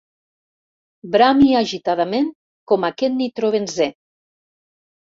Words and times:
Brami 1.17 1.51
agitadament 1.61 2.33
com 2.73 2.91
aquest 2.93 3.19
nitrobenzè. 3.23 3.93